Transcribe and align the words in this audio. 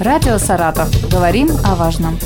Радио 0.00 0.38
«Саратов». 0.38 0.88
Говорим 1.10 1.48
о 1.64 1.74
важном. 1.74 2.16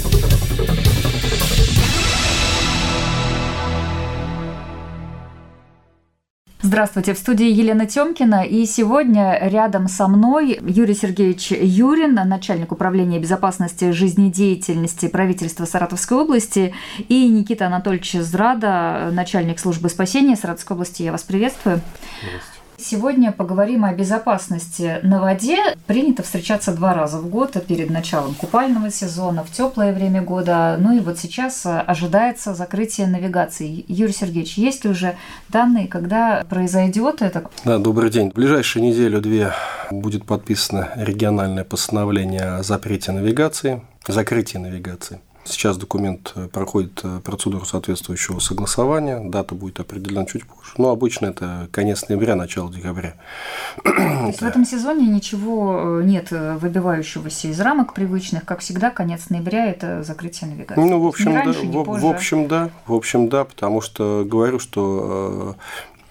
Здравствуйте, 6.61 7.15
в 7.15 7.19
студии 7.19 7.51
Елена 7.51 7.87
Тёмкина. 7.87 8.45
И 8.45 8.67
сегодня 8.67 9.39
рядом 9.41 9.89
со 9.89 10.07
мной 10.07 10.59
Юрий 10.61 10.95
Сергеевич 10.95 11.53
Юрин, 11.53 12.15
начальник 12.15 12.73
управления 12.73 13.19
безопасности 13.19 13.91
жизнедеятельности 13.93 15.09
правительства 15.09 15.65
Саратовской 15.65 16.19
области, 16.19 16.75
и 17.09 17.27
Никита 17.27 17.69
Анатольевич 17.69 18.13
Зрада, 18.13 19.09
начальник 19.13 19.59
службы 19.59 19.89
спасения 19.89 20.37
Саратовской 20.37 20.75
области. 20.75 21.03
Я 21.05 21.13
вас 21.13 21.23
приветствую. 21.23 21.81
Здравствуйте. 22.21 22.62
Сегодня 22.79 23.33
поговорим 23.33 23.85
о 23.85 23.93
безопасности 23.93 24.99
на 25.03 25.21
воде. 25.21 25.59
Принято 25.87 26.23
встречаться 26.23 26.73
два 26.73 26.95
раза 26.95 27.19
в 27.19 27.29
год 27.29 27.57
перед 27.67 27.91
началом 27.91 28.35
купального 28.35 28.91
сезона, 28.91 29.45
в 29.45 29.51
теплое 29.51 29.93
время 29.93 30.23
года. 30.23 30.77
Ну 30.79 30.97
и 30.97 31.01
вот 31.01 31.19
сейчас 31.19 31.65
ожидается 31.65 32.55
закрытие 32.55 33.07
навигации. 33.07 33.85
Юрий 33.89 34.13
Сергеевич, 34.13 34.59
есть 34.59 34.85
ли 34.85 34.91
уже 34.91 35.17
данные, 35.49 35.87
когда 35.87 36.45
произойдет 36.49 37.23
это? 37.23 37.45
Да, 37.65 37.79
добрый 37.79 38.11
день. 38.11 38.31
В 38.31 38.35
ближайшую 38.35 38.85
неделю-две 38.85 39.53
будет 39.91 40.25
подписано 40.25 40.91
региональное 40.97 41.65
постановление 41.65 42.57
о 42.57 42.63
запрете 42.63 43.13
навигации, 43.13 43.83
закрытии 44.07 44.59
навигации. 44.59 45.21
Сейчас 45.45 45.77
документ 45.77 46.33
э, 46.37 46.47
проходит 46.47 47.01
э, 47.03 47.21
процедуру 47.23 47.65
соответствующего 47.65 48.39
согласования, 48.39 49.19
дата 49.19 49.57
будет 49.57 49.81
определена 49.81 50.25
чуть 50.25 50.47
позже. 50.47 50.73
Но 50.79 50.91
обычно 50.91 51.27
это 51.27 51.69
конец 51.73 52.09
ноября, 52.09 52.37
начало 52.37 52.73
декабря. 52.73 53.15
То 53.85 54.27
есть 54.27 54.41
в 54.41 54.45
этом 54.45 54.65
сезоне 54.65 55.07
ничего 55.07 56.01
э, 56.01 56.05
нет 56.05 56.29
выбивающегося 56.31 57.49
из 57.49 57.61
рамок 57.61 57.93
привычных, 57.93 58.45
как 58.45 58.61
всегда, 58.61 58.91
конец 58.91 59.31
ноября 59.31 59.67
это 59.67 60.05
закрытие 60.05 60.51
навигации. 60.51 60.81
Ну, 60.81 61.01
в 61.03 61.07
общем, 61.07 61.35
раньше, 61.35 61.67
да, 61.67 61.79
в, 61.79 62.01
в 62.01 62.07
общем, 62.07 62.47
да, 62.47 62.71
в 62.87 62.95
общем, 62.95 63.29
да, 63.29 63.45
потому 63.45 63.81
что 63.81 64.25
говорю, 64.25 64.61
что 64.61 65.57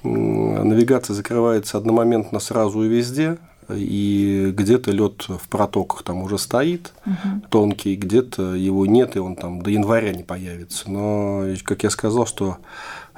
навигация 0.03 1.13
закрывается 1.13 1.77
одномоментно 1.77 2.39
сразу 2.39 2.83
и 2.83 2.89
везде, 2.89 3.37
и 3.75 4.51
где-то 4.55 4.91
лед 4.91 5.25
в 5.27 5.47
протоках 5.49 6.03
там 6.03 6.21
уже 6.23 6.37
стоит 6.37 6.93
угу. 7.05 7.41
тонкий, 7.49 7.95
где-то 7.95 8.55
его 8.55 8.85
нет, 8.85 9.15
и 9.15 9.19
он 9.19 9.35
там 9.35 9.61
до 9.61 9.69
января 9.69 10.13
не 10.13 10.23
появится. 10.23 10.89
Но, 10.89 11.45
как 11.63 11.83
я 11.83 11.89
сказал, 11.89 12.25
что 12.25 12.57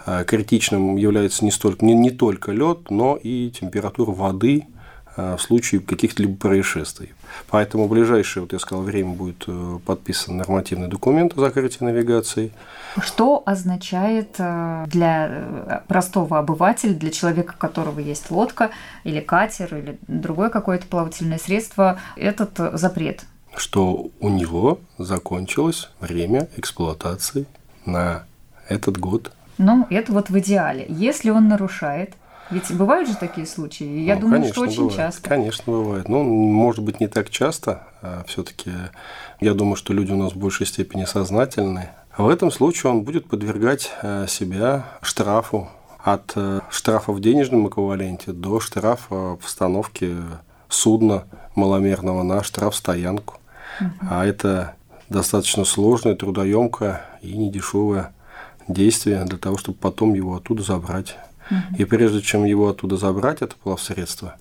э, 0.06 0.24
критичным 0.26 0.96
является 0.96 1.46
не, 1.46 1.52
столько, 1.52 1.86
не, 1.86 1.94
не 1.94 2.12
только 2.12 2.52
лед, 2.52 2.90
но 2.90 3.16
и 3.16 3.52
температура 3.52 4.12
воды 4.12 4.68
в 5.16 5.38
случае 5.39 5.81
каких-либо 5.81 6.36
происшествий. 6.36 7.14
Поэтому 7.50 7.88
в 7.88 7.89
ближайшее, 7.89 8.44
вот 8.44 8.53
я 8.53 8.59
сказал, 8.59 8.83
время 8.83 9.14
будет 9.14 9.44
э, 9.47 9.80
подписан 9.86 10.38
нормативный 10.38 10.88
документ 10.88 11.38
о 11.38 11.42
закрытии 11.42 11.83
навигации. 11.83 12.52
Что 13.02 13.44
означает 13.45 14.36
э, 14.38 14.86
для 14.88 15.84
простого 15.88 16.39
обывателя, 16.39 16.94
для 16.94 17.11
человека, 17.11 17.53
у 17.56 17.59
которого 17.59 18.00
есть 18.00 18.31
лодка 18.31 18.72
или 19.03 19.19
катер 19.19 19.75
или 19.75 19.97
другое 20.08 20.50
какое-то 20.50 20.88
плавательное 20.88 21.38
средство, 21.38 22.00
этот 22.16 22.58
запрет? 22.73 23.25
Что 23.56 24.09
у 24.19 24.30
него 24.30 24.80
закончилось 24.97 25.89
время 26.00 26.50
эксплуатации 26.58 27.45
на 27.86 28.25
этот 28.67 28.97
год. 28.97 29.31
Ну, 29.58 29.86
это 29.89 30.11
вот 30.11 30.30
в 30.30 30.39
идеале. 30.39 30.86
Если 30.89 31.30
он 31.30 31.47
нарушает, 31.47 32.14
ведь 32.50 32.72
бывают 32.76 33.10
же 33.10 33.16
такие 33.16 33.48
случаи. 33.48 34.02
Я 34.02 34.16
ну, 34.16 34.22
думаю, 34.22 34.42
конечно, 34.42 34.54
что 34.54 34.62
очень 34.62 34.84
бывает. 34.84 34.96
часто. 34.98 35.30
Конечно, 35.30 35.74
бывает. 35.74 36.10
Ну, 36.10 36.24
может 36.24 36.84
быть, 36.84 37.00
не 37.00 37.08
так 37.08 37.30
часто. 37.30 37.88
А 38.02 38.24
все-таки 38.28 38.72
я 39.40 39.54
думаю, 39.54 39.76
что 39.76 39.94
люди 39.94 40.12
у 40.12 40.18
нас 40.18 40.34
в 40.34 40.38
большей 40.38 40.66
степени 40.66 41.06
сознательны. 41.06 41.90
В 42.18 42.28
этом 42.28 42.52
случае 42.52 42.92
он 42.92 43.02
будет 43.02 43.28
подвергать 43.28 43.92
э, 44.02 44.28
себя 44.28 44.86
штрафу 45.02 45.70
от 45.98 46.34
э, 46.36 46.59
штрафа 46.70 47.12
в 47.12 47.20
денежном 47.20 47.68
эквиваленте 47.68 48.34
до 48.34 48.59
штрафа 48.59 49.36
постановки 49.42 50.16
судна 50.70 51.24
маломерного 51.56 52.24
на 52.24 52.44
штрафстоянку. 52.44 53.40
Угу. 53.80 53.90
А 54.09 54.26
это 54.26 54.76
достаточно 55.09 55.66
сложное, 55.66 56.16
трудоемкое 56.16 57.02
и 57.22 57.36
недешевое 57.38 58.14
действие 58.68 59.24
для 59.26 59.38
того, 59.38 59.58
чтобы 59.58 59.78
потом 59.78 60.14
его 60.14 60.36
оттуда 60.36 60.62
забрать. 60.64 61.18
И 61.78 61.86
прежде 61.86 62.22
чем 62.22 62.46
его 62.46 62.70
оттуда 62.70 62.98
забрать, 62.98 63.42
это 63.42 63.56
плавсредство, 63.56 64.36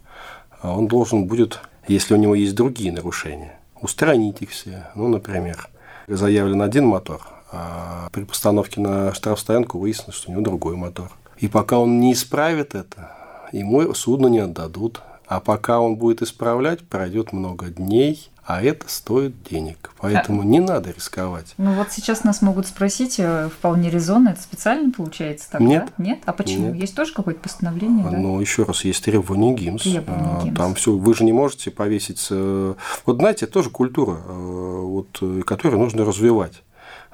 он 0.63 0.87
должен 0.87 1.27
будет, 1.27 1.61
если 1.89 2.15
у 2.15 2.17
него 2.17 2.35
есть 2.35 2.55
другие 2.55 2.93
нарушения, 2.93 3.59
устранить 3.81 4.43
их 4.43 4.51
все. 4.51 4.87
Ну, 4.95 5.09
например, 5.09 5.69
заявлен 6.09 6.63
один 6.63 6.87
мотор, 6.87 7.21
а 7.51 8.09
при 8.13 8.25
постановке 8.25 8.81
на 8.81 9.13
штрафстоянку 9.15 9.79
выяснилось, 9.79 10.17
что 10.17 10.31
у 10.31 10.33
него 10.33 10.43
другой 10.43 10.77
мотор. 10.77 11.11
И 11.39 11.49
пока 11.49 11.79
он 11.79 12.01
не 12.01 12.13
исправит 12.13 12.75
это, 12.75 13.11
ему 13.53 13.93
судно 13.95 14.29
не 14.29 14.39
отдадут. 14.39 15.03
А 15.27 15.41
пока 15.41 15.81
он 15.81 15.97
будет 15.97 16.21
исправлять, 16.21 16.81
пройдет 16.81 17.33
много 17.33 17.69
дней, 17.69 18.29
а 18.45 18.63
это 18.63 18.89
стоит 18.89 19.43
денег. 19.45 19.93
Поэтому 19.99 20.43
а... 20.43 20.45
не 20.45 20.59
надо 20.59 20.91
рисковать. 20.91 21.55
Ну 21.59 21.75
вот 21.75 21.93
сейчас 21.93 22.25
нас 22.25 22.43
могут 22.43 22.67
спросить, 22.67 23.17
э, 23.19 23.49
вполне 23.49 23.89
резонно, 23.89 24.31
это 24.31 24.43
специально 24.43 24.91
получается 24.91 25.51
так? 25.53 25.61
Нет. 25.61 25.93
Да? 25.97 26.05
Нет? 26.05 26.21
А 26.27 26.33
почему? 26.33 26.69
Нет. 26.69 26.77
Есть 26.77 26.97
тоже 26.97 27.13
какое-то 27.13 27.41
постановление? 27.41 28.05
Да? 28.05 28.11
Ну, 28.11 28.41
еще 28.41 28.65
раз, 28.65 28.85
есть 28.85 29.05
требования 29.05 29.55
ГИМС. 29.55 29.83
Требования 29.83 30.39
а, 30.41 30.43
ГИМС. 30.45 30.57
Там 30.57 30.75
все, 30.75 30.93
вы 30.93 31.15
же 31.15 31.25
не 31.25 31.33
можете 31.33 31.71
повесить. 31.71 32.29
Вот 32.31 33.17
знаете, 33.17 33.45
это 33.45 33.55
тоже 33.55 33.71
культура, 33.71 34.21
э, 34.27 34.33
вот, 34.33 35.19
э, 35.21 35.43
которую 35.47 35.81
нужно 35.81 36.05
развивать. 36.05 36.63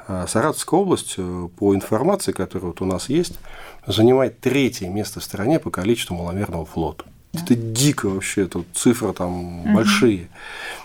А 0.07 0.27
Саратовская 0.27 0.81
область, 0.81 1.17
по 1.59 1.75
информации, 1.75 2.33
которая 2.33 2.69
вот 2.69 2.81
у 2.81 2.87
нас 2.87 3.11
есть, 3.11 3.35
занимает 3.87 4.41
третье 4.41 4.89
место 4.89 5.21
в 5.21 5.25
стране 5.25 5.59
по 5.59 5.71
количеству 5.71 6.17
маломерного 6.17 6.65
флота. 6.65 7.05
Это 7.43 7.55
дико 7.55 8.09
вообще, 8.09 8.47
тут 8.47 8.67
цифры 8.75 9.13
там 9.13 9.61
угу. 9.61 9.75
большие. 9.75 10.29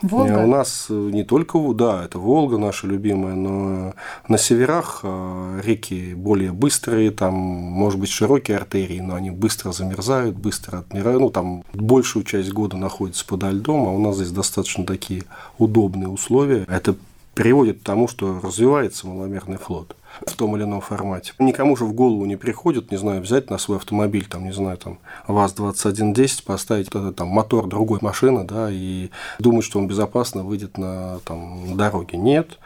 Волга? 0.01 0.43
У 0.43 0.47
нас 0.47 0.87
э, 0.89 0.93
не 0.93 1.23
только, 1.23 1.59
да, 1.73 2.05
это 2.05 2.19
Волга 2.19 2.57
наша 2.57 2.87
любимая, 2.87 3.35
но 3.35 3.93
на 4.27 4.37
северах 4.37 5.01
э, 5.03 5.61
реки 5.63 6.13
более 6.13 6.51
быстрые, 6.51 7.11
там, 7.11 7.33
может 7.33 7.99
быть, 7.99 8.09
широкие 8.09 8.57
артерии, 8.57 8.99
но 8.99 9.15
они 9.15 9.31
быстро 9.31 9.71
замерзают, 9.71 10.35
быстро 10.35 10.79
отмирают, 10.79 11.21
ну, 11.21 11.29
там 11.29 11.63
большую 11.73 12.25
часть 12.25 12.51
года 12.51 12.77
находятся 12.77 13.25
подо 13.25 13.49
льдом, 13.49 13.87
а 13.87 13.91
у 13.91 13.99
нас 13.99 14.17
здесь 14.17 14.31
достаточно 14.31 14.85
такие 14.85 15.23
удобные 15.57 16.07
условия. 16.07 16.65
Это 16.67 16.95
приводит 17.33 17.79
к 17.79 17.83
тому, 17.83 18.07
что 18.07 18.39
развивается 18.41 19.07
маломерный 19.07 19.57
флот 19.57 19.95
в 20.25 20.35
том 20.35 20.55
или 20.55 20.63
ином 20.63 20.81
формате. 20.81 21.33
Никому 21.39 21.75
же 21.75 21.85
в 21.85 21.93
голову 21.93 22.25
не 22.25 22.35
приходит, 22.35 22.91
не 22.91 22.97
знаю, 22.97 23.21
взять 23.21 23.49
на 23.49 23.57
свой 23.57 23.77
автомобиль, 23.77 24.25
там, 24.25 24.45
не 24.45 24.51
знаю, 24.51 24.77
там, 24.77 24.99
ВАЗ-2110, 25.27 26.43
поставить 26.43 26.89
там, 26.89 27.27
мотор 27.27 27.67
другой 27.67 27.99
машины, 28.01 28.43
да, 28.43 28.69
и 28.71 29.09
думать, 29.39 29.65
что 29.65 29.79
он 29.79 29.87
безопасно 29.87 30.43
выйдет 30.43 30.77
на 30.77 31.19
там, 31.25 31.75
дороге. 31.77 32.17
Нет. 32.17 32.59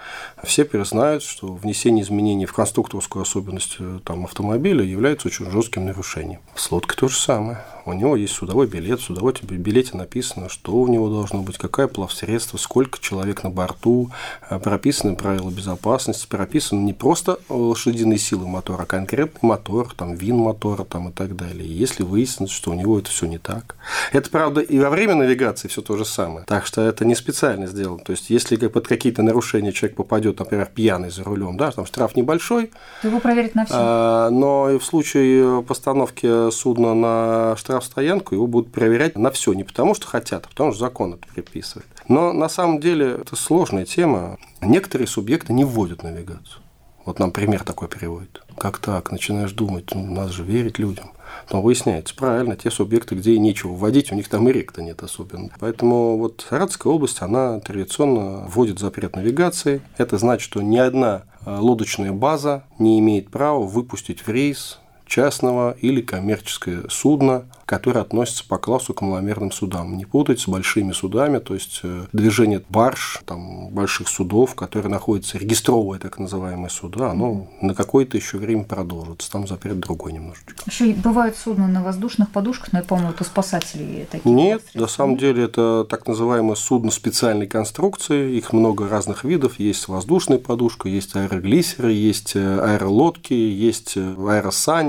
Все 0.43 0.65
знают, 0.85 1.23
что 1.23 1.53
внесение 1.53 2.03
изменений 2.03 2.45
в 2.45 2.53
конструкторскую 2.53 3.23
особенность 3.23 3.77
э, 3.79 3.99
там, 4.03 4.25
автомобиля 4.25 4.83
является 4.83 5.27
очень 5.27 5.49
жестким 5.49 5.85
нарушением. 5.85 6.39
С 6.55 6.71
лодкой 6.71 6.97
то 6.97 7.07
же 7.07 7.17
самое. 7.17 7.63
У 7.87 7.93
него 7.93 8.17
есть 8.17 8.33
судовой 8.33 8.67
билет, 8.67 8.99
в 8.99 9.03
судовой 9.03 9.33
билете 9.43 9.95
написано, 9.95 10.49
что 10.49 10.73
у 10.73 10.87
него 10.87 11.09
должно 11.09 11.41
быть, 11.41 11.57
какое 11.57 11.87
плавсредство, 11.87 12.57
сколько 12.57 12.99
человек 12.99 13.43
на 13.43 13.49
борту, 13.49 14.11
э, 14.49 14.59
прописаны 14.59 15.15
правила 15.15 15.49
безопасности, 15.49 16.27
прописаны 16.27 16.81
не 16.81 16.91
просто 16.91 17.39
лошадиные 17.47 18.19
силы 18.19 18.45
мотора, 18.45 18.83
а 18.83 18.85
конкретный 18.85 19.47
мотор, 19.47 19.93
там, 19.95 20.15
вин 20.15 20.35
мотора 20.35 20.83
там, 20.83 21.07
и 21.09 21.11
так 21.13 21.37
далее. 21.37 21.65
И 21.65 21.71
если 21.71 22.03
выяснится, 22.03 22.53
что 22.53 22.71
у 22.71 22.73
него 22.73 22.99
это 22.99 23.09
все 23.09 23.25
не 23.25 23.37
так. 23.37 23.77
Это, 24.11 24.29
правда, 24.29 24.59
и 24.59 24.77
во 24.79 24.89
время 24.89 25.15
навигации 25.15 25.69
все 25.69 25.81
то 25.81 25.95
же 25.95 26.03
самое. 26.03 26.45
Так 26.45 26.65
что 26.65 26.81
это 26.81 27.05
не 27.05 27.15
специально 27.15 27.67
сделано. 27.67 27.99
То 27.99 28.11
есть, 28.11 28.29
если 28.29 28.57
под 28.67 28.85
какие-то 28.85 29.21
нарушения 29.21 29.71
человек 29.71 29.95
попадет, 29.95 30.39
например, 30.39 30.69
пьяный 30.73 31.09
за 31.09 31.23
рулем, 31.23 31.55
да, 31.55 31.71
там 31.71 31.85
штраф 31.85 32.17
небольшой. 32.17 32.71
Его 33.01 33.21
проверят 33.21 33.55
на 33.55 33.65
все. 33.65 33.75
А, 33.77 34.29
но 34.29 34.77
в 34.77 34.83
случае 34.83 35.63
постановки 35.63 36.51
судна 36.51 36.93
на 36.93 37.55
штраф 37.55 37.76
штрафстоянку, 37.81 38.35
его 38.35 38.47
будут 38.47 38.71
проверять 38.71 39.17
на 39.17 39.31
все, 39.31 39.53
не 39.53 39.63
потому 39.63 39.95
что 39.95 40.07
хотят, 40.07 40.45
а 40.45 40.49
потому 40.49 40.71
что 40.71 40.81
закон 40.81 41.13
это 41.13 41.27
приписывает. 41.27 41.87
Но 42.07 42.33
на 42.33 42.49
самом 42.49 42.79
деле 42.79 43.17
это 43.21 43.35
сложная 43.35 43.85
тема. 43.85 44.37
Некоторые 44.61 45.07
субъекты 45.07 45.53
не 45.53 45.63
вводят 45.63 46.03
навигацию. 46.03 46.61
Вот 47.05 47.19
нам 47.19 47.31
пример 47.31 47.63
такой 47.63 47.87
приводит. 47.87 48.43
Как 48.57 48.79
так? 48.79 49.11
Начинаешь 49.13 49.53
думать, 49.53 49.95
ну, 49.95 50.05
надо 50.05 50.33
же 50.33 50.43
верить 50.43 50.77
людям. 50.77 51.11
Но 51.51 51.61
выясняется, 51.61 52.13
правильно, 52.13 52.57
те 52.57 52.69
субъекты, 52.69 53.15
где 53.15 53.31
и 53.31 53.39
нечего 53.39 53.71
вводить, 53.71 54.11
у 54.11 54.15
них 54.15 54.27
там 54.27 54.49
и 54.49 54.51
рек-то 54.51 54.81
нет 54.81 55.01
особенно. 55.03 55.49
Поэтому 55.59 56.17
вот 56.17 56.45
Саратовская 56.49 56.91
область, 56.91 57.21
она 57.21 57.61
традиционно 57.61 58.45
вводит 58.47 58.79
запрет 58.79 59.15
навигации. 59.15 59.81
Это 59.97 60.17
значит, 60.17 60.43
что 60.43 60.61
ни 60.61 60.77
одна 60.77 61.23
э, 61.45 61.57
лодочная 61.57 62.11
база 62.11 62.65
не 62.77 62.99
имеет 62.99 63.29
права 63.29 63.59
выпустить 63.59 64.27
в 64.27 64.29
рейс 64.29 64.79
частного 65.07 65.75
или 65.81 66.01
коммерческое 66.01 66.83
судно, 66.89 67.45
которое 67.65 68.01
относится 68.01 68.47
по 68.47 68.57
классу 68.57 68.93
к 68.93 69.01
маломерным 69.01 69.51
судам. 69.51 69.97
Не 69.97 70.05
путать 70.05 70.39
с 70.39 70.47
большими 70.47 70.91
судами, 70.91 71.39
то 71.39 71.53
есть 71.53 71.81
э, 71.83 72.05
движение 72.13 72.61
барж, 72.69 73.21
там, 73.25 73.69
больших 73.69 74.07
судов, 74.07 74.55
которые 74.55 74.89
находятся, 74.91 75.37
регистровые 75.37 75.99
так 75.99 76.19
называемые 76.19 76.69
суда, 76.69 77.11
оно 77.11 77.47
на 77.61 77.73
какое-то 77.73 78.17
еще 78.17 78.37
время 78.37 78.63
продолжится. 78.63 79.31
Там 79.31 79.47
запрет 79.47 79.79
другой 79.79 80.13
немножечко. 80.13 80.53
Еще 80.65 80.93
бывают 80.93 81.35
судна 81.35 81.67
на 81.67 81.83
воздушных 81.83 82.29
подушках, 82.29 82.71
но 82.73 82.79
я 82.79 82.85
помню, 82.85 83.07
вот 83.07 83.21
у 83.21 83.23
спасателей 83.23 84.05
такие. 84.09 84.33
Нет, 84.33 84.63
на 84.73 84.87
самом 84.87 85.17
деле 85.17 85.43
это 85.43 85.85
так 85.89 86.07
называемое 86.07 86.55
судно 86.55 86.91
специальной 86.91 87.47
конструкции. 87.47 88.37
Их 88.37 88.53
много 88.53 88.87
разных 88.87 89.23
видов. 89.23 89.59
Есть 89.59 89.87
воздушная 89.87 90.37
подушка, 90.37 90.89
есть 90.89 91.15
аэроглиссеры, 91.15 91.91
есть 91.91 92.35
э, 92.35 92.59
аэролодки, 92.59 93.33
есть 93.33 93.97
э, 93.97 94.13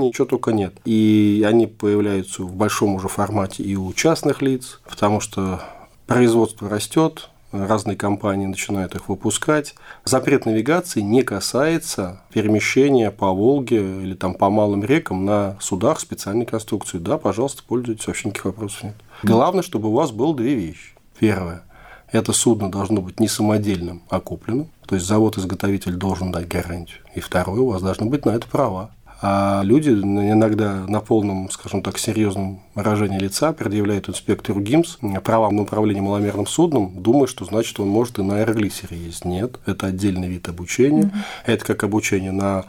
аэросани, 0.09 0.11
чего 0.11 0.27
только 0.27 0.51
нет. 0.51 0.73
И 0.85 1.45
они 1.47 1.67
появляются 1.67 2.43
в 2.43 2.55
большом 2.55 2.95
уже 2.95 3.07
формате 3.07 3.63
и 3.63 3.75
у 3.75 3.91
частных 3.93 4.41
лиц, 4.41 4.79
потому 4.87 5.19
что 5.19 5.61
производство 6.07 6.69
растет, 6.69 7.29
разные 7.51 7.95
компании 7.95 8.45
начинают 8.45 8.95
их 8.95 9.09
выпускать. 9.09 9.75
Запрет 10.05 10.45
навигации 10.45 11.01
не 11.01 11.23
касается 11.23 12.21
перемещения 12.31 13.11
по 13.11 13.31
Волге 13.31 14.03
или 14.03 14.13
там 14.13 14.33
по 14.33 14.49
малым 14.49 14.83
рекам 14.83 15.25
на 15.25 15.57
судах 15.59 15.99
специальной 15.99 16.45
конструкции. 16.45 16.97
Да, 16.97 17.17
пожалуйста, 17.17 17.63
пользуйтесь, 17.67 18.07
вообще 18.07 18.29
никаких 18.29 18.45
вопросов 18.45 18.83
нет. 18.83 18.95
Главное, 19.23 19.63
чтобы 19.63 19.89
у 19.89 19.93
вас 19.93 20.11
было 20.11 20.35
две 20.35 20.55
вещи. 20.55 20.93
Первое. 21.19 21.63
Это 22.11 22.33
судно 22.33 22.71
должно 22.71 23.01
быть 23.01 23.19
не 23.19 23.27
самодельным, 23.27 24.01
а 24.09 24.19
купленным. 24.19 24.69
То 24.87 24.95
есть 24.95 25.05
завод-изготовитель 25.05 25.93
должен 25.93 26.31
дать 26.31 26.47
гарантию. 26.47 27.01
И 27.13 27.19
второе, 27.19 27.61
у 27.61 27.69
вас 27.69 27.83
должны 27.83 28.07
быть 28.07 28.25
на 28.25 28.31
это 28.31 28.47
права. 28.47 28.89
А 29.21 29.61
люди 29.63 29.89
иногда 29.89 30.85
на 30.87 31.01
полном, 31.01 31.49
скажем 31.49 31.81
так, 31.81 31.97
серьезном 31.97 32.61
выражении 32.73 33.19
лица 33.19 33.51
предъявляют 33.51 34.07
инспектору 34.07 34.61
ГИМС 34.61 34.97
права 35.23 35.49
на 35.51 35.63
управление 35.63 36.01
маломерным 36.01 36.47
судном, 36.47 37.01
думая, 37.01 37.27
что 37.27 37.43
значит 37.43 37.79
он 37.81 37.89
может 37.89 38.17
и 38.19 38.23
на 38.23 38.37
аэроглиссере 38.37 38.97
ездить. 38.97 39.25
Нет, 39.25 39.59
это 39.65 39.87
отдельный 39.87 40.29
вид 40.29 40.47
обучения. 40.47 41.07
Угу. 41.07 41.11
Это 41.47 41.65
как 41.65 41.83
обучение 41.83 42.31
на 42.31 42.65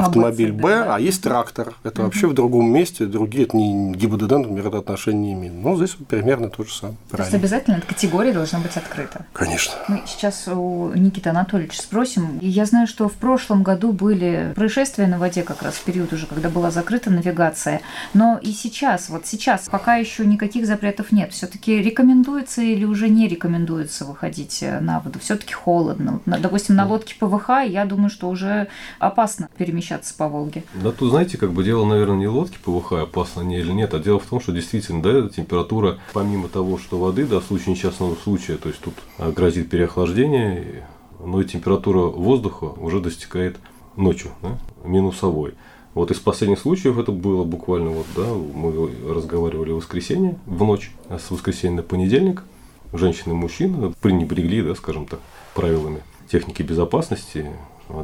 автомобиль 0.00 0.52
Б, 0.52 0.68
да. 0.68 0.96
а 0.96 1.00
есть 1.00 1.22
трактор. 1.22 1.74
Это 1.84 2.02
угу. 2.02 2.06
вообще 2.06 2.26
в 2.26 2.34
другом 2.34 2.70
месте, 2.70 3.06
другие, 3.06 3.44
это 3.44 3.56
не 3.56 3.92
ГИБДД, 3.92 4.30
например, 4.32 4.68
это 4.68 4.78
отношения 4.78 5.18
не 5.18 5.32
имеют. 5.34 5.56
Но 5.56 5.76
здесь 5.76 5.96
примерно 6.08 6.48
то 6.48 6.64
же 6.64 6.72
самое. 6.72 6.96
То 7.10 7.18
есть 7.18 7.34
обязательно 7.34 7.76
эта 7.76 7.86
категория 7.86 8.32
должна 8.32 8.58
быть 8.58 8.76
открыта? 8.76 9.26
Конечно. 9.32 9.74
Мы 9.88 10.02
сейчас 10.06 10.48
у 10.48 10.92
Никиты 10.94 11.30
Анатольевича 11.30 11.82
спросим. 11.82 12.38
Я 12.40 12.64
знаю, 12.64 12.86
что 12.86 13.08
в 13.08 13.14
прошлом 13.14 13.62
году 13.62 13.92
были 13.92 14.52
происшествия 14.54 15.06
на 15.06 15.18
воде 15.18 15.42
как 15.42 15.62
раз 15.62 15.74
в 15.74 15.84
период 15.84 16.12
уже, 16.12 16.26
когда 16.26 16.48
была 16.48 16.70
закрыта 16.70 17.10
навигация. 17.10 17.80
Но 18.14 18.38
и 18.42 18.52
сейчас, 18.52 19.08
вот 19.08 19.26
сейчас, 19.26 19.68
пока 19.70 19.96
еще 19.96 20.24
никаких 20.24 20.66
запретов 20.66 21.12
нет, 21.12 21.32
все-таки 21.32 21.78
рекомендуется 21.78 22.62
или 22.62 22.84
уже 22.84 23.08
не 23.08 23.28
рекомендуется 23.28 24.04
выходить 24.04 24.64
на 24.80 25.00
воду? 25.00 25.18
Все-таки 25.18 25.52
холодно. 25.52 26.20
Допустим, 26.26 26.76
на 26.76 26.86
лодке 26.86 27.14
ПВХ, 27.18 27.50
я 27.66 27.84
думаю, 27.84 28.10
что 28.10 28.28
уже 28.28 28.68
опасно 28.98 29.48
перемещаться 29.56 29.81
перемещаться 29.82 30.14
по 30.16 30.28
Волге? 30.28 30.62
Да 30.74 30.92
тут, 30.92 31.10
знаете, 31.10 31.38
как 31.38 31.52
бы 31.52 31.64
дело, 31.64 31.84
наверное, 31.84 32.16
не 32.16 32.28
лодки 32.28 32.58
ПВХ, 32.62 32.92
опасно 32.92 33.42
они 33.42 33.58
или 33.58 33.72
нет, 33.72 33.92
а 33.94 33.98
дело 33.98 34.18
в 34.18 34.26
том, 34.26 34.40
что 34.40 34.52
действительно, 34.52 35.02
да, 35.02 35.28
температура, 35.28 35.98
помимо 36.12 36.48
того, 36.48 36.78
что 36.78 36.98
воды, 36.98 37.26
да, 37.26 37.40
в 37.40 37.44
случае 37.44 37.74
несчастного 37.74 38.14
случая, 38.14 38.56
то 38.56 38.68
есть 38.68 38.80
тут 38.80 38.94
грозит 39.18 39.70
переохлаждение, 39.70 40.86
но 41.24 41.40
и 41.40 41.44
температура 41.44 42.00
воздуха 42.00 42.64
уже 42.64 43.00
достигает 43.00 43.56
ночью, 43.96 44.30
да, 44.42 44.58
минусовой. 44.84 45.54
Вот 45.94 46.10
из 46.10 46.18
последних 46.18 46.58
случаев 46.58 46.96
это 46.98 47.12
было 47.12 47.44
буквально 47.44 47.90
вот, 47.90 48.06
да, 48.16 48.24
мы 48.24 48.90
разговаривали 49.12 49.72
в 49.72 49.76
воскресенье, 49.76 50.38
в 50.46 50.64
ночь, 50.64 50.90
а 51.08 51.18
с 51.18 51.30
воскресенья 51.30 51.76
на 51.76 51.82
понедельник, 51.82 52.44
женщины 52.94 53.32
и 53.32 53.36
мужчины 53.36 53.92
пренебрегли, 54.00 54.62
да, 54.62 54.74
скажем 54.74 55.06
так, 55.06 55.20
правилами 55.54 56.02
техники 56.30 56.62
безопасности, 56.62 57.50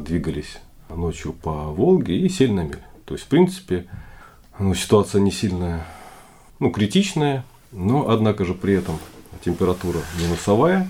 двигались 0.05 0.59
ночью 0.89 1.33
по 1.33 1.71
Волге 1.71 2.17
и 2.19 2.29
сели 2.29 2.51
на 2.51 2.61
мель. 2.61 2.83
То 3.05 3.15
есть, 3.15 3.25
в 3.25 3.27
принципе, 3.27 3.85
ну, 4.57 4.73
ситуация 4.73 5.21
не 5.21 5.31
сильно 5.31 5.85
ну, 6.59 6.71
критичная, 6.71 7.45
но, 7.71 8.09
однако 8.09 8.45
же, 8.45 8.53
при 8.53 8.73
этом 8.73 8.97
температура 9.43 9.99
минусовая, 10.21 10.89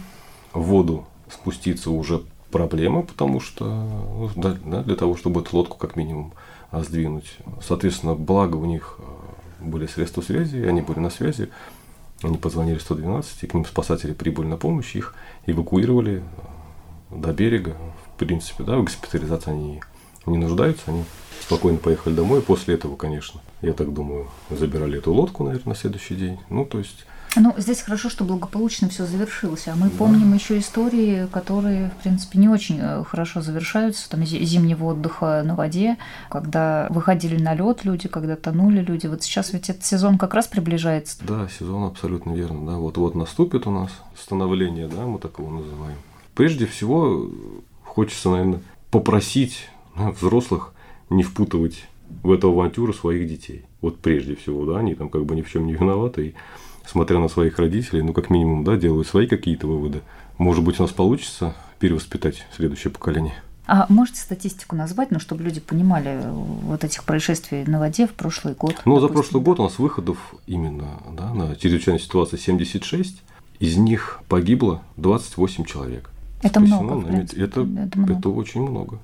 в 0.53 0.61
воду 0.61 1.05
спуститься 1.31 1.91
уже 1.91 2.23
проблема, 2.51 3.03
потому 3.03 3.39
что 3.39 3.65
ну, 3.65 4.29
да, 4.35 4.57
да, 4.65 4.83
для 4.83 4.95
того, 4.95 5.15
чтобы 5.15 5.41
эту 5.41 5.55
лодку 5.55 5.77
как 5.77 5.95
минимум 5.95 6.33
сдвинуть. 6.71 7.37
Соответственно, 7.61 8.15
благо 8.15 8.55
у 8.55 8.65
них 8.65 8.99
а, 8.99 9.63
были 9.63 9.87
средства 9.87 10.21
связи, 10.21 10.57
они 10.57 10.81
были 10.81 10.99
на 10.99 11.09
связи, 11.09 11.49
они 12.21 12.37
позвонили 12.37 12.79
112, 12.79 13.43
и 13.43 13.47
к 13.47 13.53
ним 13.53 13.65
спасатели 13.65 14.13
прибыли 14.13 14.47
на 14.47 14.57
помощь, 14.57 14.95
их 14.95 15.15
эвакуировали 15.45 16.23
а, 17.11 17.15
до 17.15 17.33
берега. 17.33 17.75
В 18.19 18.25
принципе, 18.25 18.65
да, 18.65 18.75
в 18.75 18.83
госпитализации 18.83 19.51
они 19.51 19.81
не 20.25 20.37
нуждаются, 20.37 20.83
они 20.87 21.05
спокойно 21.39 21.77
поехали 21.77 22.13
домой. 22.13 22.41
После 22.41 22.73
этого, 22.75 22.97
конечно, 22.97 23.39
я 23.61 23.71
так 23.71 23.93
думаю, 23.93 24.27
забирали 24.49 24.97
эту 24.97 25.13
лодку, 25.13 25.45
наверное, 25.45 25.69
на 25.69 25.75
следующий 25.75 26.15
день. 26.15 26.37
Ну, 26.49 26.65
то 26.65 26.79
есть 26.79 27.05
ну, 27.37 27.53
здесь 27.57 27.81
хорошо, 27.81 28.09
что 28.09 28.25
благополучно 28.25 28.89
все 28.89 29.05
завершилось. 29.05 29.69
А 29.69 29.75
мы 29.75 29.89
да. 29.89 29.97
помним 29.97 30.33
еще 30.33 30.57
истории, 30.59 31.27
которые, 31.31 31.91
в 31.91 32.03
принципе, 32.03 32.39
не 32.39 32.49
очень 32.49 32.79
э, 32.81 33.03
хорошо 33.05 33.41
завершаются. 33.41 34.09
Там 34.09 34.25
зимнего 34.25 34.85
отдыха 34.85 35.43
на 35.45 35.55
воде, 35.55 35.97
когда 36.29 36.87
выходили 36.89 37.41
на 37.41 37.53
лед 37.53 37.85
люди, 37.85 38.09
когда 38.09 38.35
тонули 38.35 38.81
люди. 38.81 39.07
Вот 39.07 39.23
сейчас 39.23 39.53
ведь 39.53 39.69
этот 39.69 39.85
сезон 39.85 40.17
как 40.17 40.33
раз 40.33 40.47
приближается. 40.47 41.17
Да, 41.21 41.47
сезон 41.47 41.83
абсолютно 41.83 42.33
верно. 42.33 42.65
Да, 42.65 42.77
вот 42.77 42.97
вот 42.97 43.15
наступит 43.15 43.67
у 43.67 43.71
нас 43.71 43.91
становление, 44.19 44.87
да, 44.87 45.05
мы 45.05 45.19
так 45.19 45.37
его 45.37 45.51
называем. 45.51 45.97
Прежде 46.33 46.65
всего, 46.65 47.29
хочется, 47.99 48.29
наверное, 48.29 48.61
попросить 48.91 49.67
взрослых 49.93 50.73
не 51.09 51.21
впутывать 51.21 51.83
в 52.23 52.31
эту 52.31 52.49
авантюру 52.49 52.93
своих 52.93 53.27
детей. 53.27 53.65
Вот 53.81 53.99
прежде 53.99 54.37
всего, 54.37 54.65
да, 54.65 54.79
они 54.79 54.95
там 54.95 55.09
как 55.09 55.25
бы 55.25 55.35
ни 55.35 55.41
в 55.41 55.51
чем 55.51 55.67
не 55.67 55.73
виноваты, 55.73 56.27
и 56.27 56.33
смотря 56.85 57.19
на 57.19 57.27
своих 57.27 57.59
родителей, 57.59 58.01
ну, 58.01 58.13
как 58.13 58.29
минимум, 58.29 58.63
да, 58.63 58.77
делают 58.77 59.05
свои 59.05 59.27
какие-то 59.27 59.67
выводы. 59.67 59.99
Может 60.37 60.63
быть, 60.63 60.79
у 60.79 60.83
нас 60.83 60.93
получится 60.93 61.53
перевоспитать 61.77 62.45
следующее 62.55 62.89
поколение. 62.91 63.35
А 63.67 63.85
можете 63.89 64.21
статистику 64.21 64.77
назвать, 64.77 65.11
ну, 65.11 65.19
чтобы 65.19 65.43
люди 65.43 65.59
понимали 65.59 66.23
вот 66.25 66.85
этих 66.85 67.03
происшествий 67.03 67.65
на 67.65 67.79
воде 67.79 68.07
в 68.07 68.11
прошлый 68.11 68.53
год? 68.53 68.81
Ну, 68.85 68.95
допустим. 68.95 69.01
за 69.01 69.13
прошлый 69.13 69.43
год 69.43 69.59
у 69.59 69.63
нас 69.63 69.77
выходов 69.77 70.35
именно 70.47 71.01
да, 71.11 71.33
на 71.33 71.53
чрезвычайной 71.57 71.99
ситуации 71.99 72.37
76, 72.37 73.21
из 73.59 73.75
них 73.75 74.21
погибло 74.29 74.83
28 74.95 75.65
человек. 75.65 76.11
Это 76.41 76.59
много, 76.59 76.95
ну, 76.95 77.07
это, 77.17 77.35
это, 77.41 77.63
много. 77.63 78.13
это 78.13 78.29
очень 78.29 78.61
много. 78.61 78.99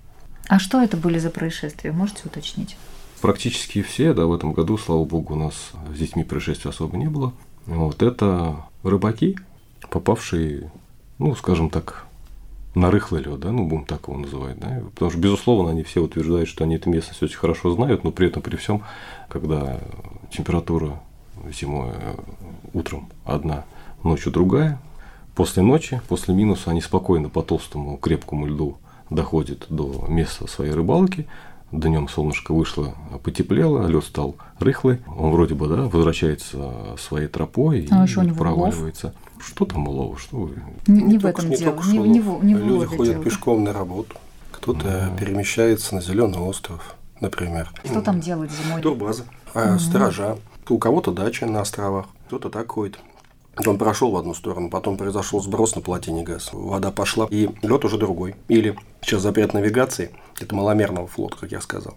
А 0.47 0.59
что 0.59 0.81
это 0.81 0.95
были 0.95 1.17
за 1.19 1.29
происшествия? 1.29 1.91
Можете 1.91 2.21
уточнить? 2.25 2.77
Практически 3.21 3.81
все, 3.81 4.13
да, 4.13 4.25
в 4.25 4.33
этом 4.33 4.53
году, 4.53 4.77
слава 4.77 5.03
богу, 5.03 5.33
у 5.33 5.37
нас 5.37 5.71
с 5.93 5.97
детьми 5.97 6.23
происшествий 6.23 6.69
особо 6.69 6.97
не 6.97 7.07
было. 7.07 7.33
Вот 7.65 8.03
это 8.03 8.57
рыбаки, 8.83 9.37
попавшие, 9.89 10.71
ну, 11.17 11.35
скажем 11.35 11.69
так, 11.69 12.05
на 12.75 12.91
рыхлый 12.91 13.23
лед, 13.23 13.39
да, 13.39 13.51
ну, 13.51 13.65
будем 13.65 13.85
так 13.85 14.07
его 14.07 14.17
называть, 14.17 14.59
да, 14.59 14.81
потому 14.93 15.09
что, 15.09 15.19
безусловно, 15.19 15.71
они 15.71 15.83
все 15.83 16.01
утверждают, 16.01 16.49
что 16.49 16.65
они 16.65 16.75
эту 16.75 16.89
местность 16.89 17.23
очень 17.23 17.37
хорошо 17.37 17.71
знают, 17.71 18.03
но 18.03 18.11
при 18.11 18.27
этом, 18.27 18.41
при 18.41 18.57
всем, 18.57 18.83
когда 19.29 19.79
температура 20.29 20.99
зимой 21.51 21.91
э, 21.93 22.15
утром 22.73 23.09
одна, 23.23 23.63
ночью 24.03 24.31
другая, 24.31 24.79
после 25.35 25.61
ночи, 25.61 26.01
после 26.07 26.33
минуса 26.33 26.71
они 26.71 26.81
спокойно 26.81 27.29
по 27.29 27.43
толстому 27.43 27.97
крепкому 27.97 28.47
льду 28.47 28.77
доходит 29.09 29.67
до 29.69 30.05
места 30.07 30.47
своей 30.47 30.71
рыбалки, 30.71 31.27
днем 31.71 32.07
солнышко 32.07 32.53
вышло, 32.53 32.95
потеплело, 33.23 33.85
лед 33.87 34.03
стал 34.03 34.35
рыхлый, 34.59 35.01
он 35.07 35.31
вроде 35.31 35.55
бы, 35.55 35.67
да, 35.67 35.83
возвращается 35.83 36.95
своей 36.97 37.27
тропой 37.27 37.87
а 37.91 38.05
и 38.05 38.31
проваливается. 38.31 39.07
Улов? 39.07 39.45
Что 39.45 39.65
там 39.65 39.87
улова, 39.87 40.17
что 40.17 40.37
вы? 40.37 40.55
Не, 40.87 41.01
не 41.03 41.17
в 41.17 41.25
этом 41.25 41.49
дело, 41.51 41.79
не, 41.85 41.97
не, 41.97 42.19
в, 42.21 42.43
не 42.43 42.55
в 42.55 42.65
Люди 42.65 42.85
ходят 42.85 43.13
дело. 43.15 43.23
пешком 43.23 43.63
на 43.63 43.73
работу, 43.73 44.15
кто-то 44.51 44.87
mm. 44.87 45.19
перемещается 45.19 45.95
на 45.95 46.01
зеленый 46.01 46.39
остров, 46.39 46.95
например. 47.19 47.71
Что 47.83 48.01
там 48.01 48.21
делать 48.21 48.51
зимой? 48.51 48.81
Турбаза, 48.81 49.25
а, 49.53 49.77
сторожа, 49.77 50.37
у 50.69 50.77
кого-то 50.77 51.11
дача 51.11 51.45
на 51.45 51.61
островах, 51.61 52.07
кто-то 52.27 52.49
так 52.49 52.71
ходит. 52.71 52.97
Он 53.65 53.77
прошел 53.77 54.11
в 54.11 54.17
одну 54.17 54.33
сторону, 54.33 54.69
потом 54.69 54.97
произошел 54.97 55.41
сброс 55.41 55.75
на 55.75 55.81
плотине 55.81 56.23
ГЭС. 56.23 56.49
Вода 56.51 56.91
пошла, 56.91 57.27
и 57.29 57.49
лед 57.61 57.85
уже 57.85 57.97
другой. 57.97 58.35
Или 58.49 58.77
сейчас 59.01 59.21
запрет 59.21 59.53
навигации, 59.53 60.11
это 60.39 60.53
маломерного 60.53 61.07
флота, 61.07 61.37
как 61.37 61.51
я 61.51 61.61
сказал. 61.61 61.95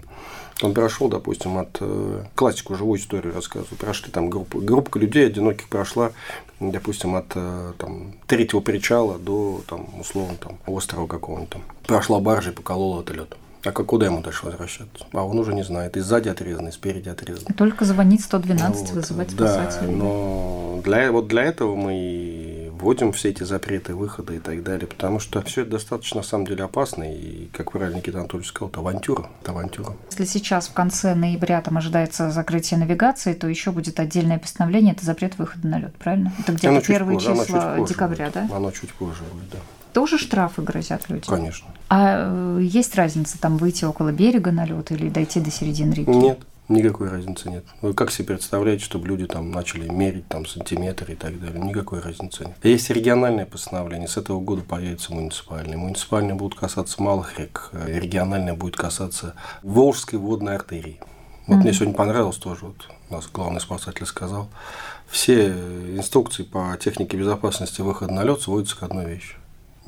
Он 0.63 0.75
прошел, 0.75 1.09
допустим, 1.09 1.59
от 1.59 1.79
э, 1.81 2.25
классику, 2.35 2.75
живую 2.75 2.99
историю 2.99 3.35
рассказываю. 3.35 3.77
Прошли 3.77 4.11
там 4.11 4.29
группа, 4.29 4.59
группа 4.59 4.99
людей 4.99 5.27
одиноких 5.27 5.69
прошла, 5.69 6.13
допустим, 6.59 7.15
от 7.15 7.27
э, 7.35 7.73
там, 7.79 8.13
третьего 8.27 8.61
причала 8.61 9.19
до, 9.19 9.63
там, 9.69 9.89
условно, 10.01 10.37
там, 10.37 10.59
острова 10.67 11.07
какого-нибудь 11.07 11.51
там. 11.51 11.63
Прошла 11.87 12.19
баржа 12.19 12.51
и 12.51 12.55
поколола 12.55 13.03
это 13.03 13.15
лед. 13.15 13.37
А 13.65 13.73
куда 13.73 14.07
ему 14.07 14.21
дальше 14.21 14.47
возвращаться? 14.47 15.07
А 15.13 15.25
он 15.25 15.39
уже 15.39 15.55
не 15.55 15.65
знает. 15.65 15.97
И 15.97 16.01
сзади 16.01 16.29
отрезан, 16.29 16.69
и 16.69 16.71
спереди 16.71 17.09
отрезан. 17.09 17.53
Только 17.55 17.85
звонить 17.85 18.23
112, 18.23 18.81
вот. 18.81 18.91
вызывать 18.91 19.31
спасателей. 19.31 19.93
Да, 19.93 19.97
но 19.97 20.81
для, 20.85 21.11
вот 21.11 21.29
для 21.29 21.43
этого 21.43 21.75
мы 21.75 22.71
вводим 22.79 23.13
все 23.13 23.31
эти 23.31 23.43
запреты, 23.43 23.95
выходы 23.95 24.37
и 24.37 24.39
так 24.39 24.63
далее, 24.63 24.87
потому 24.87 25.19
что 25.19 25.43
все 25.43 25.63
это 25.63 25.73
достаточно, 25.73 26.19
на 26.19 26.27
самом 26.27 26.47
деле, 26.47 26.65
опасно, 26.65 27.03
и, 27.03 27.49
как 27.53 27.73
правильно 27.73 27.97
Никита 27.97 28.19
Анатольевич 28.19 28.51
сказал, 28.51 28.69
это 28.69 28.81
авантюра. 28.81 29.29
Это 29.43 29.51
авантюра. 29.51 29.97
Если 30.11 30.25
сейчас 30.25 30.69
в 30.69 30.73
конце 30.73 31.15
ноября 31.15 31.61
там 31.61 31.77
ожидается 31.77 32.31
закрытие 32.31 32.79
навигации, 32.79 33.35
то 33.35 33.49
еще 33.49 33.73
будет 33.73 33.99
отдельное 34.01 34.39
постановление, 34.39 34.95
это 34.95 35.05
запрет 35.05 35.39
выхода 35.39 35.67
на 35.67 35.79
лед, 35.81 35.95
правильно? 35.97 36.33
Это 36.39 36.53
где-то 36.53 36.81
первые 36.87 37.19
позже, 37.19 37.35
числа 37.35 37.79
декабря, 37.81 38.27
будет. 38.27 38.49
да? 38.49 38.57
Оно 38.57 38.71
чуть 38.71 38.93
позже 38.95 39.23
будет, 39.33 39.51
да 39.51 39.59
тоже 39.93 40.19
штрафы 40.19 40.63
грозят 40.63 41.09
людям? 41.09 41.35
Конечно. 41.35 41.69
А 41.89 42.59
э, 42.59 42.61
есть 42.63 42.95
разница 42.95 43.41
там 43.41 43.57
выйти 43.57 43.85
около 43.85 44.13
берега 44.13 44.53
на 44.53 44.65
лед 44.65 44.91
или 44.93 45.09
дойти 45.09 45.41
до 45.41 45.51
середины 45.51 45.95
реки? 45.95 46.11
Нет. 46.11 46.41
Никакой 46.69 47.09
разницы 47.09 47.49
нет. 47.49 47.65
Вы 47.81 47.95
как 47.95 48.11
себе 48.11 48.27
представляете, 48.27 48.85
чтобы 48.85 49.09
люди 49.09 49.27
там 49.27 49.51
начали 49.51 49.89
мерить 49.89 50.29
там 50.29 50.45
сантиметры 50.45 51.15
и 51.15 51.17
так 51.17 51.41
далее? 51.41 51.59
Никакой 51.59 52.01
разницы 52.01 52.45
нет. 52.45 52.57
Есть 52.63 52.91
региональное 52.91 53.47
постановление. 53.47 54.07
С 54.07 54.19
этого 54.19 54.39
года 54.41 54.63
появится 54.63 55.15
муниципальное. 55.15 55.79
Муниципальные 55.79 56.35
будут 56.35 56.59
касаться 56.59 57.03
малых 57.03 57.39
рек. 57.39 57.71
Региональное 57.73 58.53
будет 58.53 58.77
касаться 58.77 59.35
Волжской 59.63 60.19
водной 60.19 60.57
артерии. 60.57 61.01
Вот 61.47 61.57
mm-hmm. 61.57 61.61
мне 61.61 61.73
сегодня 61.73 61.95
понравилось 61.95 62.37
тоже, 62.37 62.67
вот 62.67 62.77
у 63.09 63.15
нас 63.15 63.27
главный 63.33 63.63
спасатель 63.63 64.05
сказал, 64.05 64.51
все 65.07 65.49
инструкции 65.49 66.43
по 66.43 66.77
технике 66.79 67.17
безопасности 67.17 67.81
выхода 67.81 68.13
на 68.13 68.23
лед 68.23 68.43
сводятся 68.43 68.77
к 68.77 68.83
одной 68.83 69.07
вещи. 69.07 69.37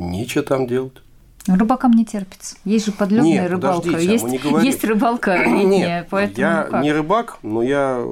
Нечего 0.00 0.42
там 0.42 0.66
делать. 0.66 1.02
Рыбакам 1.46 1.92
не 1.92 2.04
терпится. 2.04 2.56
Есть 2.64 2.86
же 2.86 2.92
подледная 2.92 3.42
Нет, 3.42 3.50
рыбалка. 3.50 3.98
Есть, 3.98 4.24
не 4.24 4.38
говорим... 4.38 4.66
есть 4.66 4.84
рыбалка 4.84 5.36
летняя, 5.44 6.06
поэтому. 6.10 6.38
Я 6.38 6.68
как? 6.70 6.82
не 6.82 6.92
рыбак, 6.92 7.38
но 7.42 7.62
я 7.62 8.04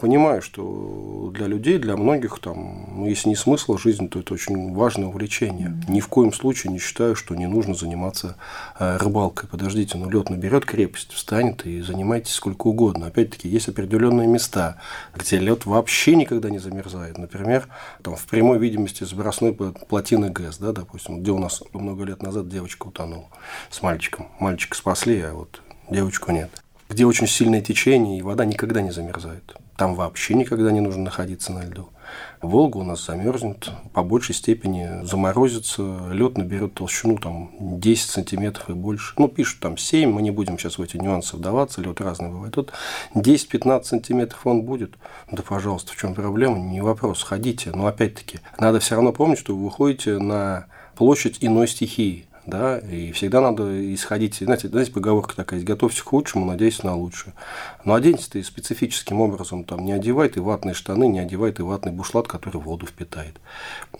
понимаю, 0.00 0.42
что 0.42 1.32
для 1.34 1.46
людей, 1.46 1.78
для 1.78 1.96
многих 1.96 2.38
там, 2.38 2.86
ну, 2.96 3.06
если 3.06 3.30
не 3.30 3.36
смысл 3.36 3.76
жизни, 3.78 4.06
то 4.06 4.20
это 4.20 4.32
очень 4.32 4.74
важное 4.74 5.08
увлечение. 5.08 5.68
Mm-hmm. 5.68 5.92
Ни 5.92 6.00
в 6.00 6.08
коем 6.08 6.32
случае 6.32 6.72
не 6.72 6.78
считаю, 6.78 7.16
что 7.16 7.34
не 7.34 7.46
нужно 7.46 7.74
заниматься 7.74 8.36
э, 8.78 8.96
рыбалкой. 8.96 9.48
Подождите, 9.48 9.98
ну 9.98 10.08
лед 10.08 10.30
наберет 10.30 10.64
крепость, 10.64 11.12
встанет 11.12 11.66
и 11.66 11.80
занимайтесь 11.80 12.34
сколько 12.34 12.68
угодно. 12.68 13.08
Опять-таки, 13.08 13.48
есть 13.48 13.68
определенные 13.68 14.28
места, 14.28 14.76
где 15.14 15.38
лед 15.38 15.66
вообще 15.66 16.14
никогда 16.14 16.48
не 16.48 16.58
замерзает. 16.58 17.18
Например, 17.18 17.66
там, 18.02 18.14
в 18.14 18.24
прямой 18.26 18.58
видимости 18.58 19.02
с 19.02 19.12
бросной 19.12 19.52
плотины 19.52 20.30
ГЭС, 20.30 20.58
да, 20.58 20.72
допустим, 20.72 21.20
где 21.20 21.32
у 21.32 21.38
нас 21.38 21.62
много 21.72 22.04
лет 22.04 22.22
назад 22.22 22.48
девочка 22.48 22.67
девочка 22.68 22.86
утонула 22.86 23.28
с 23.70 23.80
мальчиком. 23.82 24.28
Мальчика 24.38 24.76
спасли, 24.76 25.22
а 25.22 25.32
вот 25.32 25.62
девочку 25.88 26.32
нет. 26.32 26.50
Где 26.90 27.06
очень 27.06 27.26
сильное 27.26 27.62
течение, 27.62 28.18
и 28.18 28.22
вода 28.22 28.44
никогда 28.44 28.82
не 28.82 28.90
замерзает. 28.90 29.56
Там 29.76 29.94
вообще 29.94 30.34
никогда 30.34 30.70
не 30.70 30.80
нужно 30.80 31.04
находиться 31.04 31.52
на 31.52 31.64
льду. 31.64 31.88
Волга 32.42 32.78
у 32.78 32.82
нас 32.82 33.06
замерзнет, 33.06 33.70
по 33.92 34.02
большей 34.02 34.34
степени 34.34 35.04
заморозится, 35.04 36.10
лед 36.10 36.36
наберет 36.36 36.74
толщину 36.74 37.16
там 37.18 37.50
10 37.58 38.10
сантиметров 38.10 38.68
и 38.68 38.72
больше. 38.74 39.14
Ну, 39.16 39.28
пишут 39.28 39.60
там 39.60 39.78
7, 39.78 40.10
мы 40.10 40.20
не 40.20 40.30
будем 40.30 40.58
сейчас 40.58 40.78
в 40.78 40.82
эти 40.82 40.96
нюансы 40.96 41.36
вдаваться, 41.36 41.80
лед 41.80 42.00
разный 42.00 42.28
бывает. 42.28 42.54
Тут 42.54 42.72
10-15 43.14 43.84
сантиметров 43.84 44.46
он 44.46 44.62
будет. 44.62 44.94
Да, 45.30 45.42
пожалуйста, 45.42 45.92
в 45.92 45.96
чем 45.96 46.14
проблема? 46.14 46.58
Не 46.58 46.82
вопрос, 46.82 47.22
ходите. 47.22 47.70
Но 47.72 47.86
опять-таки, 47.86 48.40
надо 48.58 48.80
все 48.80 48.96
равно 48.96 49.12
помнить, 49.12 49.38
что 49.38 49.54
вы 49.56 49.64
выходите 49.64 50.18
на 50.18 50.66
площадь 50.96 51.38
иной 51.40 51.68
стихии 51.68 52.27
да, 52.48 52.78
и 52.78 53.12
всегда 53.12 53.40
надо 53.40 53.94
исходить, 53.94 54.36
знаете, 54.36 54.68
знаете, 54.68 54.90
поговорка 54.90 55.36
такая, 55.36 55.62
готовься 55.62 56.02
к 56.02 56.12
лучшему, 56.12 56.46
надейся 56.46 56.86
на 56.86 56.96
лучшее. 56.96 57.34
Но 57.84 57.94
оденься 57.94 58.30
ты 58.30 58.42
специфическим 58.42 59.20
образом, 59.20 59.64
там, 59.64 59.84
не 59.84 59.92
одевай 59.92 60.28
ты 60.28 60.40
ватные 60.40 60.74
штаны, 60.74 61.08
не 61.08 61.18
одевай 61.18 61.52
ты 61.52 61.62
ватный 61.62 61.92
бушлат, 61.92 62.26
который 62.26 62.60
воду 62.60 62.86
впитает. 62.86 63.38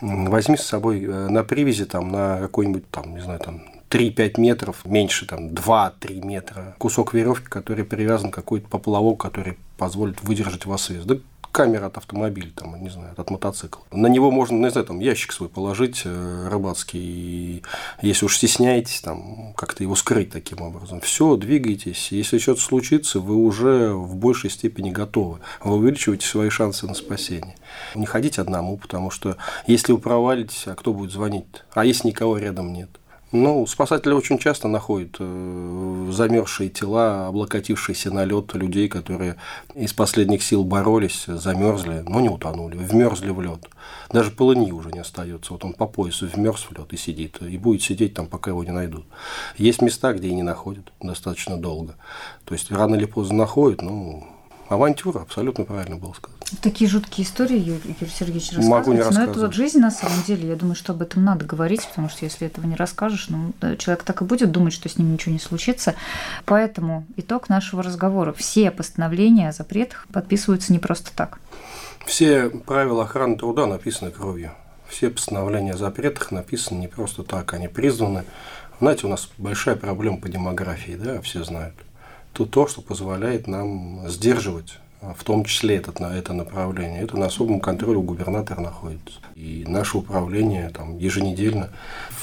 Возьми 0.00 0.56
с 0.56 0.62
собой 0.62 1.04
э, 1.04 1.28
на 1.28 1.44
привязи, 1.44 1.84
там, 1.84 2.10
на 2.10 2.38
какой-нибудь, 2.38 2.90
там, 2.90 3.14
не 3.14 3.20
знаю, 3.20 3.40
там, 3.40 3.62
3-5 3.90 4.40
метров, 4.40 4.84
меньше 4.84 5.26
там 5.26 5.48
2-3 5.48 6.24
метра, 6.24 6.74
кусок 6.78 7.14
веревки, 7.14 7.46
который 7.48 7.84
привязан 7.84 8.30
к 8.30 8.34
какой-то 8.34 8.68
поплавок, 8.68 9.20
который 9.20 9.58
позволит 9.76 10.22
выдержать 10.22 10.66
вас 10.66 10.90
вес. 10.90 11.04
Да 11.04 11.18
камера 11.58 11.86
от 11.86 11.96
автомобиля, 11.96 12.52
там, 12.54 12.80
не 12.80 12.88
знаю, 12.88 13.14
от 13.16 13.30
мотоцикла. 13.30 13.82
На 13.90 14.06
него 14.06 14.30
можно, 14.30 14.54
не 14.54 14.70
знаю, 14.70 14.86
там 14.86 15.00
ящик 15.00 15.32
свой 15.32 15.48
положить 15.48 16.02
э, 16.04 16.48
рыбацкий, 16.48 17.00
и 17.00 17.62
если 18.00 18.26
уж 18.26 18.36
стесняетесь, 18.36 19.00
там, 19.00 19.54
как-то 19.54 19.82
его 19.82 19.96
скрыть 19.96 20.30
таким 20.30 20.62
образом. 20.62 21.00
Все, 21.00 21.34
двигайтесь. 21.34 22.12
Если 22.12 22.38
что-то 22.38 22.60
случится, 22.60 23.18
вы 23.18 23.34
уже 23.34 23.92
в 23.92 24.14
большей 24.14 24.50
степени 24.50 24.92
готовы. 24.92 25.40
Вы 25.60 25.74
увеличиваете 25.78 26.28
свои 26.28 26.48
шансы 26.48 26.86
на 26.86 26.94
спасение. 26.94 27.56
Не 27.96 28.06
ходите 28.06 28.40
одному, 28.40 28.76
потому 28.76 29.10
что 29.10 29.36
если 29.66 29.90
вы 29.90 29.98
провалитесь, 29.98 30.68
а 30.68 30.76
кто 30.76 30.92
будет 30.92 31.10
звонить? 31.10 31.46
А 31.72 31.84
если 31.84 32.06
никого 32.06 32.38
рядом 32.38 32.72
нет? 32.72 32.88
Ну, 33.30 33.66
спасатели 33.66 34.14
очень 34.14 34.38
часто 34.38 34.68
находят 34.68 35.16
э, 35.18 36.08
замерзшие 36.10 36.70
тела, 36.70 37.26
облокотившиеся 37.26 38.10
на 38.10 38.24
лед 38.24 38.54
людей, 38.54 38.88
которые 38.88 39.36
из 39.74 39.92
последних 39.92 40.42
сил 40.42 40.64
боролись, 40.64 41.24
замерзли, 41.26 42.04
но 42.06 42.20
не 42.20 42.30
утонули, 42.30 42.78
вмерзли 42.78 43.28
в 43.28 43.42
лед. 43.42 43.68
Даже 44.10 44.30
полыни 44.30 44.72
уже 44.72 44.90
не 44.92 45.00
остается. 45.00 45.52
Вот 45.52 45.62
он 45.62 45.74
по 45.74 45.86
поясу 45.86 46.26
вмерз 46.26 46.62
в 46.62 46.72
лед 46.72 46.90
и 46.94 46.96
сидит, 46.96 47.42
и 47.42 47.58
будет 47.58 47.82
сидеть 47.82 48.14
там, 48.14 48.28
пока 48.28 48.50
его 48.50 48.64
не 48.64 48.70
найдут. 48.70 49.04
Есть 49.58 49.82
места, 49.82 50.14
где 50.14 50.28
и 50.28 50.34
не 50.34 50.42
находят 50.42 50.90
достаточно 51.02 51.58
долго. 51.58 51.96
То 52.46 52.54
есть 52.54 52.70
рано 52.70 52.94
или 52.94 53.04
поздно 53.04 53.36
находят, 53.36 53.82
ну, 53.82 54.26
авантюра, 54.70 55.20
абсолютно 55.20 55.64
правильно 55.64 55.96
было 55.96 56.14
сказано. 56.14 56.37
Такие 56.62 56.88
жуткие 56.88 57.26
истории, 57.26 57.58
Юрий, 57.58 57.96
Юрий 58.00 58.12
Сергеевич, 58.12 58.52
рассказывает. 58.52 58.86
Могу 58.86 58.92
не 58.92 59.10
Но 59.10 59.24
это 59.24 59.40
вот 59.40 59.52
жизнь 59.52 59.78
на 59.78 59.90
самом 59.90 60.22
деле. 60.22 60.48
Я 60.48 60.56
думаю, 60.56 60.74
что 60.74 60.92
об 60.92 61.02
этом 61.02 61.22
надо 61.22 61.44
говорить, 61.44 61.86
потому 61.86 62.08
что 62.08 62.24
если 62.24 62.46
этого 62.46 62.66
не 62.66 62.74
расскажешь, 62.74 63.28
ну, 63.28 63.52
человек 63.76 64.02
так 64.02 64.22
и 64.22 64.24
будет 64.24 64.50
думать, 64.50 64.72
что 64.72 64.88
с 64.88 64.96
ним 64.96 65.12
ничего 65.12 65.32
не 65.32 65.40
случится. 65.40 65.94
Поэтому 66.46 67.06
итог 67.16 67.48
нашего 67.48 67.82
разговора. 67.82 68.32
Все 68.32 68.70
постановления 68.70 69.50
о 69.50 69.52
запретах 69.52 70.06
подписываются 70.12 70.72
не 70.72 70.78
просто 70.78 71.10
так. 71.14 71.38
Все 72.06 72.48
правила 72.48 73.04
охраны 73.04 73.36
труда 73.36 73.66
написаны 73.66 74.10
кровью. 74.10 74.52
Все 74.88 75.10
постановления 75.10 75.74
о 75.74 75.76
запретах 75.76 76.30
написаны 76.30 76.78
не 76.78 76.88
просто 76.88 77.22
так, 77.24 77.52
они 77.52 77.68
признаны. 77.68 78.24
Знаете, 78.80 79.06
у 79.06 79.10
нас 79.10 79.28
большая 79.36 79.76
проблема 79.76 80.18
по 80.18 80.28
демографии, 80.28 80.92
да, 80.92 81.20
все 81.20 81.44
знают. 81.44 81.74
Тут 82.32 82.52
то, 82.52 82.66
что 82.66 82.80
позволяет 82.80 83.46
нам 83.48 84.08
сдерживать 84.08 84.78
в 85.00 85.24
том 85.24 85.44
числе 85.44 85.76
этот, 85.76 86.00
на 86.00 86.16
это 86.16 86.32
направление. 86.32 87.02
Это 87.02 87.16
на 87.16 87.26
особом 87.26 87.60
контроле 87.60 87.98
у 87.98 88.02
губернатора 88.02 88.60
находится. 88.60 89.20
И 89.34 89.64
наше 89.66 89.98
управление 89.98 90.70
там, 90.70 90.98
еженедельно 90.98 91.70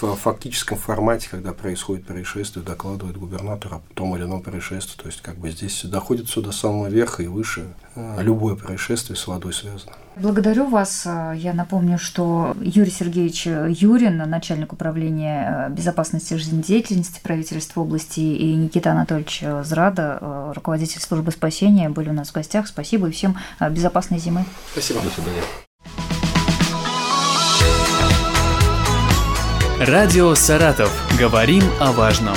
в 0.01 0.15
фактическом 0.15 0.77
формате, 0.77 1.29
когда 1.29 1.53
происходит 1.53 2.05
происшествие, 2.05 2.65
докладывает 2.65 3.17
губернатор 3.17 3.75
о 3.75 3.81
том 3.93 4.15
или 4.15 4.23
ином 4.23 4.41
происшествии. 4.41 5.01
То 5.01 5.07
есть 5.07 5.21
как 5.21 5.37
бы 5.37 5.49
здесь 5.51 5.83
доходит 5.85 6.27
все 6.27 6.41
до 6.41 6.51
самого 6.51 6.87
верха 6.87 7.23
и 7.23 7.27
выше. 7.27 7.73
А 7.95 8.21
любое 8.21 8.55
происшествие 8.55 9.15
с 9.15 9.27
водой 9.27 9.53
связано. 9.53 9.93
Благодарю 10.17 10.69
вас. 10.69 11.05
Я 11.05 11.53
напомню, 11.53 11.99
что 11.99 12.55
Юрий 12.61 12.91
Сергеевич 12.91 13.45
Юрин, 13.45 14.17
начальник 14.17 14.71
управления 14.71 15.67
безопасности 15.69 16.35
жизнедеятельности 16.35 17.19
правительства 17.21 17.81
области, 17.81 18.21
и 18.21 18.53
Никита 18.55 18.91
Анатольевич 18.91 19.43
Зрада, 19.63 20.53
руководитель 20.55 21.01
службы 21.01 21.31
спасения, 21.31 21.89
были 21.89 22.09
у 22.09 22.13
нас 22.13 22.29
в 22.29 22.33
гостях. 22.33 22.67
Спасибо 22.67 23.09
и 23.09 23.11
всем 23.11 23.37
безопасной 23.59 24.19
зимы. 24.19 24.45
Спасибо. 24.71 25.01
До 25.01 25.09
свидания. 25.09 25.41
Радио 29.81 30.33
«Саратов». 30.35 30.89
Говорим 31.19 31.63
о 31.81 31.91
важном. 31.91 32.35